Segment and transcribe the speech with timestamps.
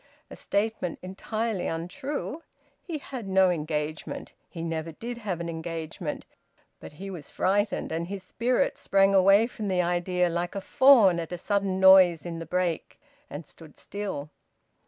[0.31, 2.41] A statement entirely untrue!
[2.81, 6.25] He had no engagement; he never did have an engagement.
[6.79, 11.19] But he was frightened, and his spirit sprang away from the idea, like a fawn
[11.19, 14.31] at a sudden noise in the brake, and stood still.